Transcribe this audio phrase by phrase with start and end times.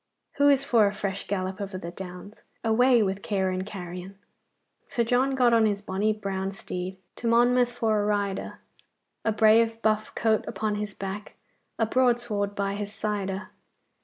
[0.37, 2.41] 'Who is for a fresh gallop over the Downs?
[2.63, 4.17] Away with care and carrion!
[4.87, 8.57] "Sir John got on his bonny brown steed, To Monmouth for to ride a.
[9.23, 11.35] A brave buff coat upon his back,
[11.77, 13.51] A broadsword by his side a.